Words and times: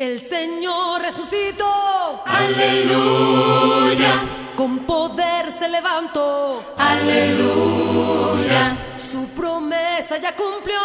El 0.00 0.20
Señor 0.22 1.02
resucitó. 1.02 2.22
Aleluya. 2.24 4.22
Con 4.56 4.86
poder 4.86 5.52
se 5.52 5.68
levantó. 5.68 6.64
Aleluya. 6.78 8.78
Su 8.96 9.28
promesa 9.34 10.16
ya 10.16 10.34
cumplió. 10.34 10.78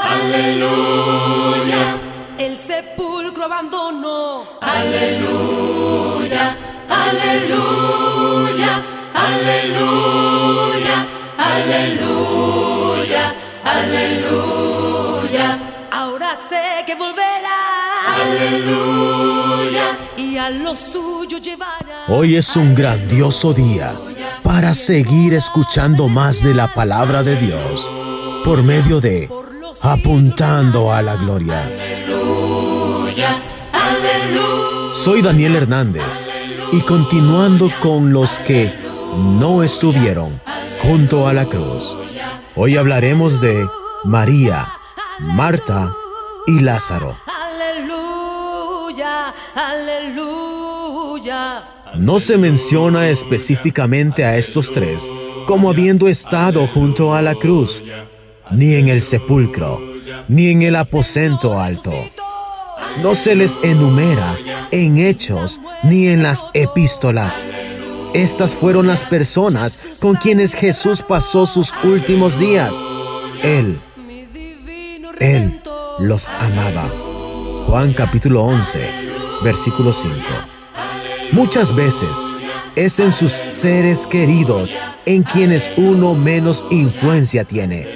Aleluya. 0.00 1.98
El 2.38 2.58
sepulcro 2.58 3.44
abandonó. 3.44 4.44
Aleluya. 4.62 6.56
Aleluya. 6.88 8.82
Aleluya. 9.12 11.06
Aleluya. 11.36 13.34
Aleluya. 13.66 15.71
Ahora 16.32 16.48
sé 16.48 16.84
que 16.86 16.94
volverá. 16.94 18.22
Aleluya. 18.22 19.98
Y 20.16 20.38
a 20.38 20.48
lo 20.48 20.74
suyo 20.74 21.36
llevará. 21.36 22.06
Hoy 22.08 22.36
es 22.36 22.56
un 22.56 22.74
grandioso 22.74 23.52
día 23.52 23.94
para 24.42 24.72
seguir 24.72 25.34
escuchando 25.34 26.08
más 26.08 26.42
de 26.42 26.54
la 26.54 26.72
palabra 26.72 27.22
de 27.22 27.36
Dios 27.36 27.90
por 28.44 28.62
medio 28.62 29.00
de 29.00 29.28
Apuntando 29.82 30.92
a 30.92 31.02
la 31.02 31.16
Gloria. 31.16 31.64
Aleluya. 31.64 33.42
Aleluya. 33.72 34.94
Soy 34.94 35.20
Daniel 35.20 35.56
Hernández 35.56 36.24
y 36.72 36.80
continuando 36.80 37.70
con 37.80 38.12
los 38.12 38.38
que 38.38 38.72
no 39.16 39.62
estuvieron 39.62 40.40
junto 40.82 41.28
a 41.28 41.34
la 41.34 41.44
cruz, 41.44 41.94
hoy 42.56 42.78
hablaremos 42.78 43.42
de 43.42 43.66
María, 44.04 44.72
Marta 45.18 45.94
y 46.46 46.60
Lázaro. 46.60 47.16
Aleluya. 47.26 49.34
Aleluya. 49.54 51.64
No 51.96 52.18
se 52.18 52.38
menciona 52.38 53.08
específicamente 53.08 54.24
a 54.24 54.36
estos 54.36 54.72
tres 54.72 55.10
como 55.46 55.70
habiendo 55.70 56.08
estado 56.08 56.66
junto 56.66 57.14
a 57.14 57.22
la 57.22 57.34
cruz, 57.34 57.82
ni 58.50 58.74
en 58.74 58.88
el 58.88 59.00
sepulcro, 59.00 59.80
ni 60.28 60.48
en 60.48 60.62
el 60.62 60.76
aposento 60.76 61.58
alto. 61.58 61.92
No 63.02 63.14
se 63.14 63.34
les 63.34 63.58
enumera 63.62 64.36
en 64.70 64.98
hechos 64.98 65.60
ni 65.82 66.08
en 66.08 66.22
las 66.22 66.46
epístolas. 66.54 67.46
Estas 68.14 68.54
fueron 68.54 68.86
las 68.86 69.04
personas 69.04 69.78
con 69.98 70.14
quienes 70.14 70.54
Jesús 70.54 71.02
pasó 71.02 71.46
sus 71.46 71.72
últimos 71.82 72.38
días. 72.38 72.84
Él, 73.42 73.80
Él 75.22 75.60
los 76.00 76.30
amaba. 76.30 76.90
Juan 77.68 77.92
capítulo 77.92 78.42
11, 78.42 78.80
versículo 79.44 79.92
5. 79.92 80.16
Muchas 81.30 81.72
veces 81.72 82.26
es 82.74 82.98
en 82.98 83.12
sus 83.12 83.30
seres 83.30 84.08
queridos 84.08 84.76
en 85.06 85.22
quienes 85.22 85.70
uno 85.76 86.16
menos 86.16 86.64
influencia 86.70 87.44
tiene 87.44 87.86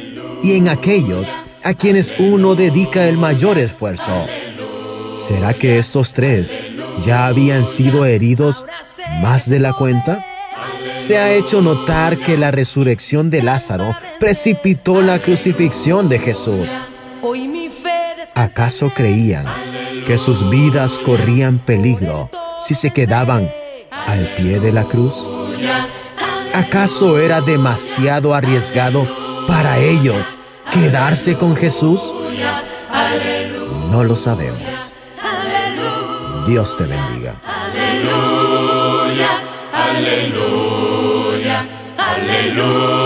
y 0.41 0.55
en 0.55 0.69
aquellos 0.69 1.35
a 1.65 1.75
quienes 1.75 2.15
uno 2.21 2.55
dedica 2.55 3.09
el 3.09 3.19
mayor 3.19 3.59
esfuerzo. 3.59 4.27
¿Será 5.17 5.53
que 5.53 5.79
estos 5.79 6.13
tres 6.13 6.61
ya 7.01 7.27
habían 7.27 7.65
sido 7.65 8.05
heridos 8.05 8.65
más 9.21 9.51
de 9.51 9.59
la 9.59 9.73
cuenta? 9.73 10.25
Se 10.97 11.19
ha 11.19 11.33
hecho 11.33 11.61
notar 11.61 12.19
que 12.19 12.39
la 12.39 12.53
resurrección 12.53 13.31
de 13.31 13.43
Lázaro 13.43 13.97
precipitó 14.21 15.03
la 15.03 15.19
crucifixión 15.19 16.09
de 16.09 16.21
Jesús. 16.21 16.77
¿Acaso 18.35 18.93
creían 18.95 19.47
que 20.07 20.19
sus 20.19 20.49
vidas 20.49 20.99
corrían 20.99 21.59
peligro 21.59 22.31
si 22.63 22.75
se 22.75 22.93
quedaban 22.93 23.51
al 23.91 24.27
pie 24.37 24.61
de 24.61 24.73
la 24.73 24.85
cruz? 24.85 25.29
¿Acaso 26.53 27.19
era 27.19 27.41
demasiado 27.41 28.35
arriesgado 28.35 29.07
para 29.47 29.79
ellos 29.79 30.39
quedarse 30.71 31.37
con 31.37 31.57
Jesús? 31.57 32.15
No 33.91 34.05
lo 34.05 34.17
sabemos. 34.17 34.99
Dios 36.47 36.77
te 36.77 36.85
bendiga. 36.85 37.35
Aleluya. 37.45 39.29
Aleluya. 39.73 41.67
Aleluya. 41.99 43.06